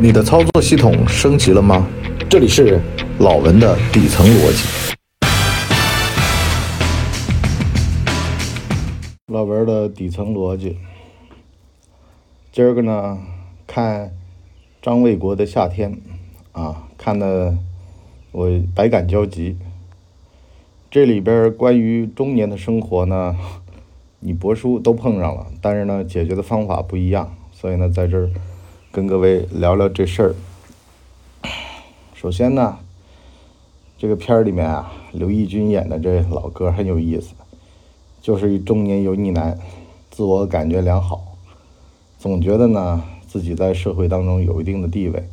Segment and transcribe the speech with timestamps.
[0.00, 1.84] 你的操作系统升级了吗？
[2.30, 2.80] 这里是
[3.18, 4.94] 老文的底层逻辑。
[9.26, 10.76] 老文的底层逻辑。
[12.52, 13.18] 今儿个呢，
[13.66, 14.12] 看
[14.80, 16.00] 张卫国的夏天
[16.52, 17.58] 啊，看的
[18.30, 19.56] 我百感交集。
[20.92, 23.34] 这里边关于中年的生活呢，
[24.20, 28.30] 你博叔都碰上了，但是呢，解决的方法不一样，所以呢，在这儿
[28.90, 30.34] 跟各位聊聊这事儿。
[32.14, 32.78] 首先呢，
[33.98, 37.34] 这个片儿里面啊，刘奕君演的这老哥很有意思，
[38.22, 39.58] 就是一中年油腻男，
[40.10, 41.36] 自我感觉良好，
[42.18, 45.28] 总觉得呢自己在社会当中有一定的地位，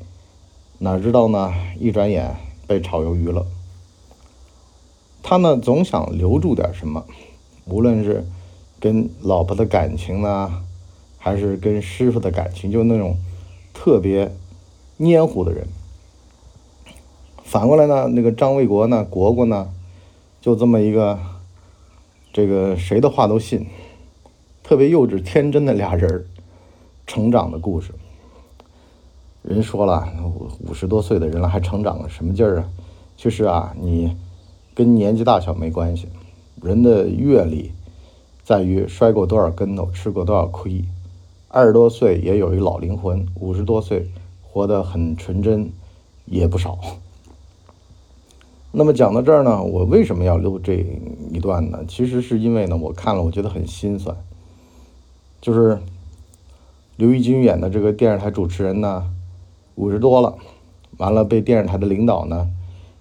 [0.80, 2.36] 哪知道呢，一转眼
[2.68, 3.46] 被炒鱿鱼了。
[5.24, 7.06] 他呢总想留住点什么，
[7.64, 8.28] 无论是
[8.82, 10.62] 跟老婆的感情呢，
[11.18, 13.18] 还是跟师傅的感情，就那种
[13.76, 14.32] 特别
[14.98, 15.68] 黏糊的人。
[17.44, 19.70] 反过来呢，那个张卫国呢，国国呢，
[20.42, 21.20] 就这么一个，
[22.34, 23.68] 这个谁的话都信，
[24.64, 26.26] 特别幼稚天真的俩人
[27.06, 27.94] 成长的故事。
[29.44, 32.70] 人说了，五五十多岁的人了还成长个什么劲儿啊？
[33.16, 34.18] 其实啊，你。
[34.78, 36.10] 跟年纪大小没关系，
[36.62, 37.72] 人的阅历
[38.44, 40.84] 在于摔过多少跟头，吃过多少亏。
[41.56, 44.10] 二十多岁也有一老灵魂，五十多岁
[44.44, 45.72] 活得很纯真
[46.26, 46.78] 也不少。
[48.74, 50.86] 那么讲到这儿呢，我为什么要录这
[51.32, 51.80] 一段呢？
[51.88, 54.18] 其实是因为呢，我看了我觉得很心酸。
[55.40, 55.80] 就是
[56.98, 59.10] 刘奕君演的这个电视台主持人呢，
[59.76, 60.36] 五十多了，
[60.98, 62.52] 完了被电视台的领导呢。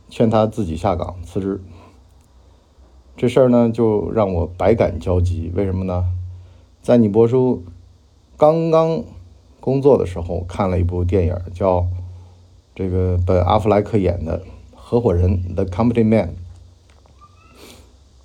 [0.08, 1.61] 劝他自己下岗辞职，
[3.16, 5.50] 这事儿呢就让我百感交集。
[5.56, 6.05] 为什么呢？
[6.83, 7.64] 在你博叔
[8.36, 9.02] 刚刚
[9.60, 11.86] 工作的时候，看了一部电影，叫
[12.74, 14.40] 这个本阿弗莱克演的
[14.74, 16.34] 《合伙人》The Company Man，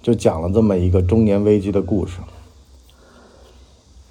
[0.02, 2.20] 就讲了这么一个中年危机的故事。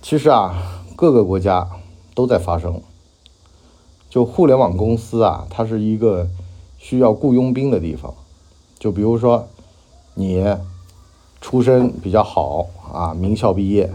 [0.01, 1.69] 其实啊，各个国家
[2.15, 2.81] 都在发生。
[4.09, 6.29] 就互联网公司啊，它是一个。
[6.81, 8.15] 需要雇佣兵的地方，
[8.79, 9.49] 就比如说
[10.15, 10.47] 你
[11.41, 13.93] 出身比较好啊，名校毕业，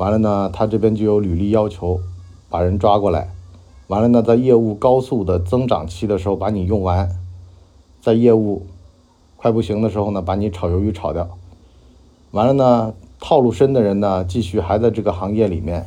[0.00, 2.00] 完了呢，他这边就有履历要求，
[2.48, 3.34] 把人抓过来，
[3.88, 7.10] 完了呢，在业务高速的增长期的时候把你用完，
[8.00, 8.64] 在业务
[9.36, 11.28] 快不行的时候呢，把你炒鱿鱼炒掉，
[12.30, 15.86] 完了呢，套路深的人呢，继续还在这个行业里面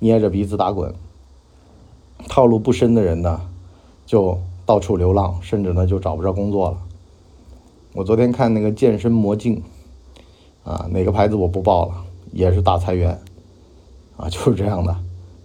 [0.00, 0.92] 捏着鼻子打滚，
[2.26, 3.42] 套路不深的人呢，
[4.04, 4.38] 就。
[4.64, 6.78] 到处流浪，甚至呢就找不着工作了。
[7.94, 9.60] 我昨天看那个健身魔镜，
[10.62, 11.94] 啊，哪个牌子我不报了，
[12.30, 13.20] 也是大裁员，
[14.22, 14.96] 啊，就是这样的。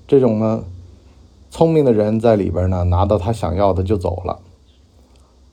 [0.07, 0.63] 这种呢，
[1.49, 4.37] 聪明的人在里边呢，拿到他想要的就走了。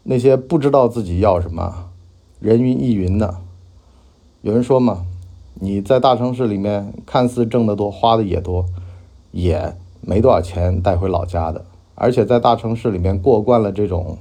[0.02, 1.88] 那些不知道自己要什么，
[2.38, 3.36] 人云亦云的。
[4.42, 5.06] 有人说嘛，
[5.54, 8.66] 你在大城市里面看似挣得多，花的也多，
[9.32, 11.64] 也没多少钱带回老家的。
[11.94, 14.18] 而且在大城市里面过惯了这种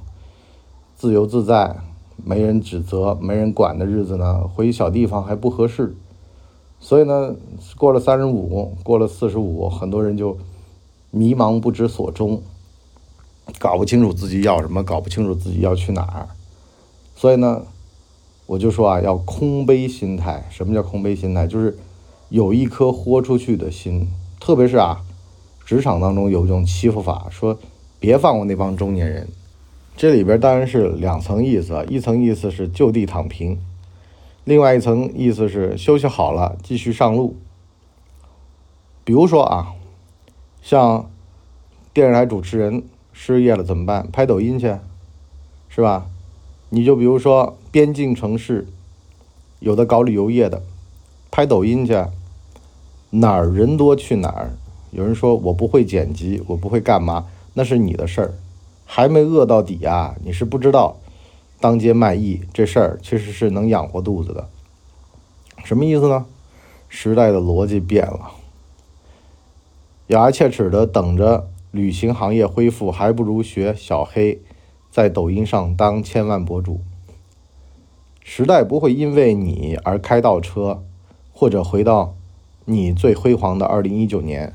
[0.96, 1.76] 自由自在、
[2.16, 5.94] 没人指责、没人管的日子呢，回小地方还不合适。
[6.84, 7.34] 所以呢，
[7.78, 10.36] 过了三十五，过了四十五，很多人就
[11.10, 12.42] 迷茫不知所终，
[13.58, 16.28] 搞不清楚自己要什么，搞不清楚自己要去哪儿。
[17.16, 17.62] 所以呢，
[18.44, 20.46] 我就说啊，要空杯心态。
[20.50, 21.46] 什么叫空杯心态？
[21.46, 21.74] 就是
[22.28, 24.06] 有一颗豁出去的心，
[24.38, 25.00] 特别是啊。
[25.64, 27.58] 职场当中有一种欺负法，说
[27.98, 29.26] 别放过那帮中年人。
[29.96, 33.58] 这里边当然是两层意思，一层意思是就地躺平，
[34.44, 37.36] 另外一层意思是休息好了继续上路。
[39.02, 39.74] 比如说啊，
[40.62, 41.10] 像
[41.92, 44.08] 电视台主持人失业了怎么办？
[44.10, 44.76] 拍抖音去，
[45.68, 46.06] 是吧？
[46.70, 48.66] 你就比如说边境城市，
[49.60, 50.62] 有的搞旅游业的，
[51.30, 52.04] 拍抖音去，
[53.10, 54.50] 哪儿人多去哪儿。
[54.90, 58.34] 有人说我不会剪辑，我不会干嘛，那是你的事儿。
[58.84, 60.96] 还没饿到底啊，你是不知道，
[61.60, 64.48] 当街卖艺这事儿其实是能养活肚子的。
[65.64, 66.26] 什么意思呢？
[66.88, 68.30] 时代的逻辑变了，
[70.08, 74.40] 咬牙切齿的等着旅行行业恢复，还不如学小黑，
[74.90, 76.80] 在抖音上当千万博主。
[78.22, 80.84] 时代不会因为你而开倒车，
[81.32, 82.14] 或者回到
[82.66, 84.54] 你最辉煌的二零一九年。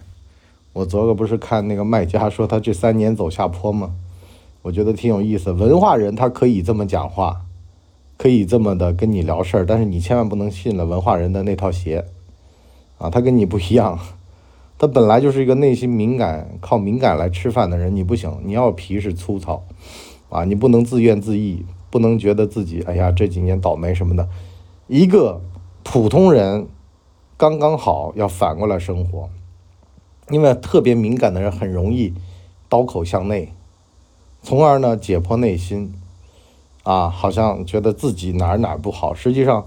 [0.73, 3.95] 我昨个不是看那个卖家说他这三年走下坡吗？
[4.61, 5.51] 我觉得挺有意思。
[5.51, 7.45] 文化人他可以这么讲话，
[8.17, 12.05] 可以这么的跟你聊事儿，但是你千万不能信了文化人的那套鞋，
[12.97, 13.97] 啊，他跟你不一样，
[14.77, 19.63] 他本来就是一个内心敏感、靠敏感来吃饭的人，你不行，你要皮是粗糙，
[20.29, 24.27] 啊，你不能自怨自艾，不能觉得自己哎呀这几年倒霉什么的。
[24.87, 25.41] 一个
[25.83, 26.67] 普通人
[27.37, 29.29] 刚刚好要反过来生活，
[30.29, 32.13] 因为特别敏感的人很容易
[32.67, 33.53] 刀口向内，
[34.41, 35.93] 从而呢解剖内心，
[36.83, 39.65] 啊，好像觉得自己哪儿哪儿不好，实际上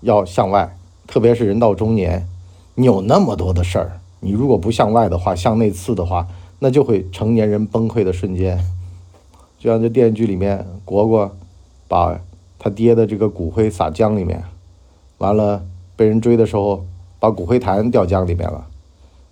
[0.00, 0.76] 要向外，
[1.06, 2.28] 特别是人到中年，
[2.74, 4.00] 你有那么多的事儿。
[4.20, 6.28] 你如果不向外的话，向内刺的话，
[6.58, 8.62] 那就会成年人崩溃的瞬间。
[9.58, 11.34] 就像这电视剧里面，果果
[11.88, 12.20] 把
[12.58, 14.44] 他爹的这个骨灰撒江里面，
[15.18, 15.64] 完了
[15.96, 16.84] 被人追的时候，
[17.18, 18.66] 把骨灰坛掉江里面了。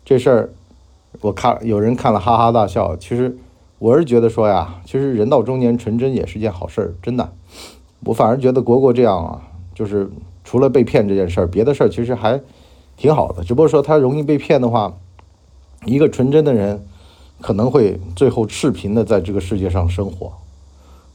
[0.04, 0.50] 这事儿
[1.20, 2.96] 我看有人看了哈哈大笑。
[2.96, 3.36] 其实
[3.78, 7.32] 我是觉得说呀，其实人到中年纯真也是件好事儿，真的。
[8.04, 9.42] 我反而觉得国国这样啊，
[9.74, 10.10] 就是
[10.44, 12.40] 除了被骗这件事儿，别的事儿其实还。
[13.00, 14.98] 挺好的，只不过说他容易被骗的话，
[15.84, 16.84] 一个纯真的人
[17.40, 20.32] 可能会最后赤贫的在这个世界上生活。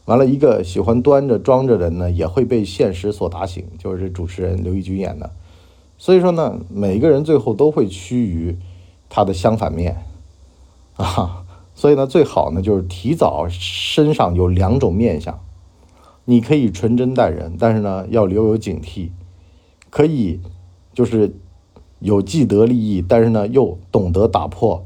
[0.06, 3.66] 完了，一个喜欢端着装着的人呢，也会被现实所打醒。
[3.78, 5.30] 就是主持人刘奕君演的。
[5.98, 8.58] 所以说呢，每个人最后都会趋于
[9.10, 10.06] 他的相反面
[10.96, 11.43] 啊。
[11.76, 15.40] 所以呢，最好呢就是提早身上有两种面相，
[16.26, 19.10] 你可以纯真待人，但是呢要留有警惕，
[19.90, 20.40] 可以
[20.94, 21.36] 就是。
[22.00, 24.86] 有既得利益，但是呢，又懂得打破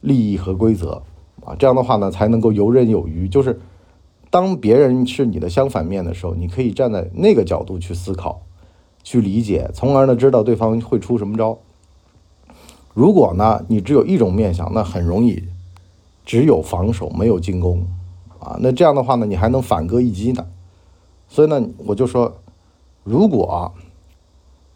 [0.00, 1.02] 利益和规则
[1.44, 3.28] 啊，这样的话呢，才能够游刃有余。
[3.28, 3.60] 就是
[4.30, 8.40] 当别人是你的相反面的时候，你可以站在那个角度去思考、
[9.02, 11.58] 去理解，从而呢，知道对方会出什么招。
[12.94, 15.44] 如果呢，你只有一种面相，那很容易
[16.28, 17.82] 只有防守没有进攻
[18.38, 18.56] 啊。
[18.60, 20.46] 那这样的话呢，你还能反戈一击呢。
[21.26, 22.36] 所以呢，我就说，
[23.02, 23.72] 如果。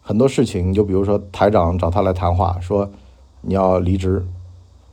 [0.05, 2.89] 很多事情，就比如说台长找他来谈话，说
[3.39, 4.27] 你要离职，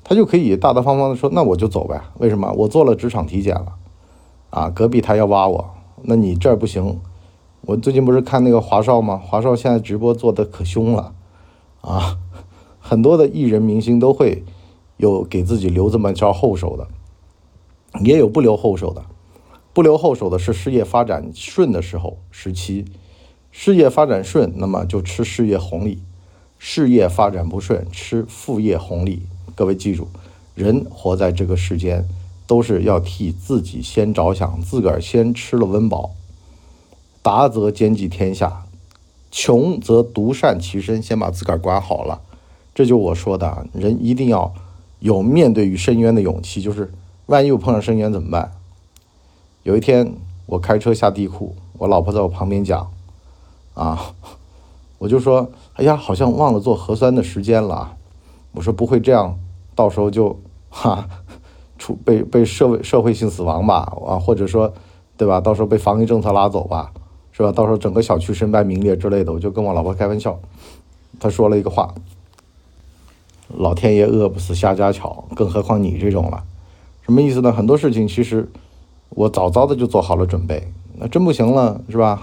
[0.05, 2.01] 他就可以大大方方的说，那我就走呗。
[2.19, 2.53] 为什么？
[2.53, 3.73] 我做了职场体检了，
[4.51, 5.69] 啊，隔壁台要挖我，
[6.03, 7.01] 那你这儿不行。
[7.63, 9.17] 我最近不是看那个华少吗？
[9.17, 11.13] 华少现在直播做的可凶了，
[11.81, 12.17] 啊，
[12.79, 14.45] 很多的艺人明星都会
[15.01, 16.87] 有给自己留这么招后手的，
[18.05, 19.05] 也有不留后手的。
[19.73, 22.85] 不留后手的是事业发展顺的时候时期。
[23.53, 25.99] 事业发展顺，那么就吃事业红利；
[26.59, 29.23] 事业发展不顺，吃副业红利。
[29.57, 30.07] 各位记住，
[30.55, 32.09] 人活在这个世间，
[32.47, 36.11] 都是要替自己先着想，自个儿先吃了温饱。
[37.23, 38.67] 达则兼济天下，
[39.33, 42.23] 穷则独善其身，先把自个儿管好了。
[42.73, 44.55] 这就我说的，人一定要
[45.01, 46.63] 有面对于深渊的勇气。
[46.63, 46.93] 就是
[47.27, 48.53] 万一我碰上深渊怎么办？
[49.65, 50.15] 有一天
[50.47, 52.91] 我开车下地库，我老婆在我旁边讲。
[53.75, 54.15] 啊，
[54.99, 57.97] 我就说，哎呀，好像忘了做核酸的时间了。
[58.53, 59.39] 我说不会这样，
[59.75, 60.39] 到时候就
[60.69, 61.09] 哈
[61.79, 63.93] 出被被社会社会性死亡吧？
[64.07, 64.73] 啊，或者说，
[65.17, 65.41] 对吧？
[65.41, 66.93] 到时候被防疫政策拉走吧，
[67.33, 67.53] 是吧？
[67.53, 69.33] 到时候整个小区身败名裂之类的。
[69.33, 70.39] 我就跟我老婆开玩笑，
[71.19, 71.95] 她说了一个话：
[73.57, 76.43] 老天爷饿不死瞎家巧，更何况你这种了？
[77.03, 77.53] 什么意思呢？
[77.53, 78.49] 很多事情其实
[79.11, 82.23] 我早早的就做好了准备，那真不行了，是吧？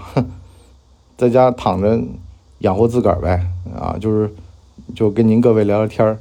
[1.18, 2.00] 在家躺着
[2.60, 3.46] 养活自个儿呗，
[3.76, 4.32] 啊，就是
[4.94, 6.18] 就跟您各位聊聊天儿，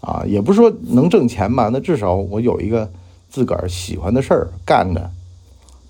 [0.00, 2.90] 啊，也不是说能挣钱吧，那至少我有一个
[3.30, 5.10] 自个儿喜欢的事儿干着，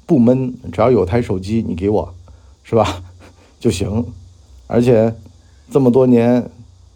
[0.06, 2.14] 不闷，只要有台手机你给我，
[2.62, 3.02] 是吧，
[3.58, 4.04] 就行。
[4.68, 5.14] 而且
[5.70, 6.48] 这么多年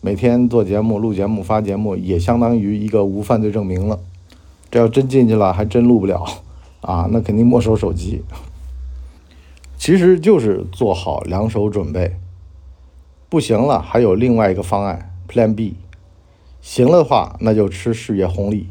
[0.06, 3.98] 每天做节目、录节目、发节目，也相当于一个无犯罪证明了。
[4.70, 6.25] 这要真进去了，还真录不了，
[6.80, 8.22] 啊，那肯定没收手机。
[9.76, 12.14] 其实就是做好两手准备，
[13.28, 15.75] 不行了还有另外一个方案 Plan B，
[16.60, 18.68] 行了的话那就吃事业红利。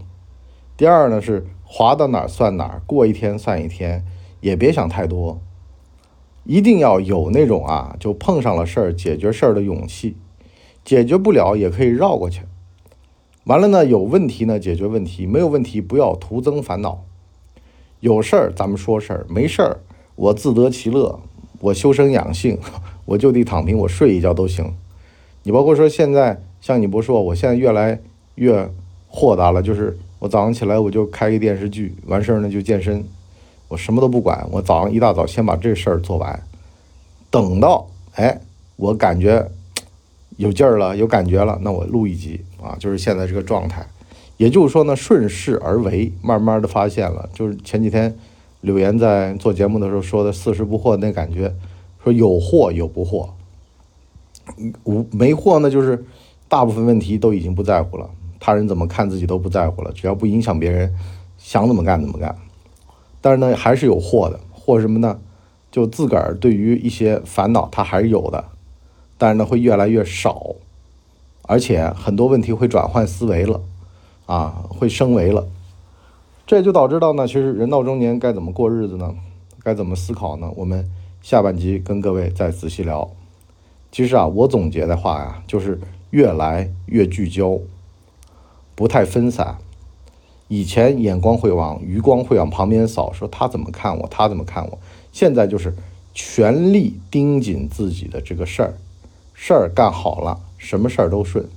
[0.78, 4.06] 第二呢是滑到哪儿算哪儿，过一天算一天，
[4.40, 5.42] 也别想太多，
[6.46, 10.16] 一定要有那种啊就碰上了事儿解决事儿的勇气，
[10.86, 12.44] 解决不了也可以绕过去。
[13.44, 17.04] 完了呢有问题呢解决问题，没有问题不要徒增烦恼。
[18.00, 19.80] 有事儿咱们说事儿，没事儿。
[20.16, 21.20] 我自得其乐，
[21.60, 22.58] 我修身养性，
[23.06, 24.74] 我就地躺平，我睡一觉都行。
[25.44, 28.00] 你包括说现在像你不说，我现在越来
[28.36, 28.70] 越
[29.10, 33.04] 豁达了，就是我早上起来我就开一电视剧，完事儿呢就健身，
[33.68, 36.42] 我什么都不管，我早上一大早先把这事儿做完，
[37.30, 38.40] 等到哎
[38.78, 39.52] 我感觉
[40.38, 43.86] 有劲儿了，有感觉了，那我录一集啊，就是现在这个状态。
[44.38, 48.16] 也就是说呢，顺势而为，慢慢的发现了，就是前几天。
[48.62, 51.54] 柳岩在做节目的时候说的“四十不惑”那感觉，
[52.04, 53.30] 说有惑有不惑，
[54.86, 56.04] 无没惑呢，就是
[56.48, 58.10] 大部分问题都已经不在乎了。
[58.40, 60.92] 他人怎么看自己都不在乎了，只要不影响别人，
[61.38, 62.36] 想怎么干怎么干。
[63.22, 65.20] 但是呢，还是有货的，祸什么呢？
[65.72, 68.46] 就自个儿对于一些烦恼，他还是有的，
[69.18, 70.56] 但是呢，会越来越少，
[71.44, 73.62] 而且很多问题会转换思维了，
[74.26, 75.48] 啊，会升维了。
[76.48, 79.16] 这就导致到呢，其实人到中年该怎么过日子呢？
[79.64, 80.52] 该怎么思考呢？
[80.56, 80.88] 我们
[81.22, 83.10] 下半集跟各位再仔细聊。
[83.92, 85.80] 其实啊，我总结的话呀，就是
[86.12, 87.58] 越来越聚焦，
[88.76, 89.58] 不太分散。
[90.48, 94.78] 以前眼光会往余光会往旁边扫，说他怎么看我，他怎么看我。
[95.12, 95.74] 现在就是
[96.14, 98.76] 全力盯紧自己的这个事儿，
[99.36, 101.48] 事儿干好了，什么事儿都顺。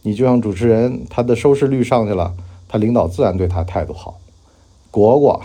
[0.00, 2.34] 你就像主持人，他的收视率上去了，
[2.66, 4.18] 他领导自然对他态度好。
[4.90, 5.40] 果果，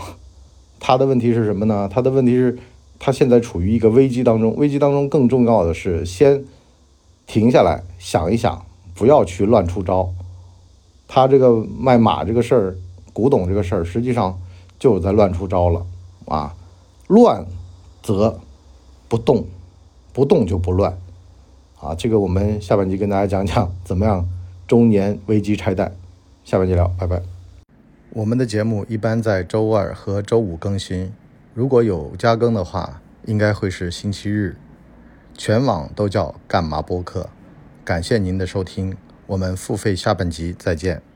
[0.80, 1.88] 他的问题是什么呢？
[1.94, 2.58] 他的问题是，
[2.98, 6.44] 他现在处于一个危机当中，危机当中更重要的是先
[7.28, 10.10] 停下来想一想，不要去乱出招。
[11.08, 12.76] 他这个卖马这个事儿，
[13.14, 14.40] 古董这个事儿，实际上
[14.80, 15.86] 就是在乱出招了
[16.26, 16.56] 啊！
[17.08, 17.46] 乱
[18.02, 18.40] 则
[19.08, 19.46] 不动，
[20.12, 20.98] 不动就不乱
[21.80, 21.96] 啊！
[21.96, 24.28] 这个我们下半集跟大家讲讲怎么样
[24.68, 25.96] 中年危机拆弹。
[26.44, 27.22] 下半集聊，拜拜。
[28.12, 31.14] 我们的节目一般在周二和周五更新，
[31.54, 34.58] 如果有加更的话，应该会是星期日。
[35.36, 37.30] 全网都叫干嘛播客？
[37.86, 38.98] 感谢您的收听。
[39.28, 41.07] 我们付费下半集再见。